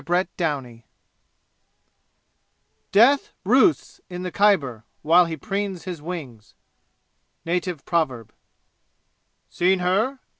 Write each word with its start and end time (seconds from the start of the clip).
Chapter 0.03 0.61
V 0.63 0.83
Death 2.91 3.33
roosts 3.43 4.01
in 4.09 4.23
the 4.23 4.31
Khyber 4.31 4.83
while 5.03 5.25
he 5.25 5.37
preens 5.37 5.83
his 5.83 6.01
wings! 6.01 6.55
Native 7.45 7.85
Proverb 7.85 8.33
"Seen 9.47 9.77
her?" 9.77 10.17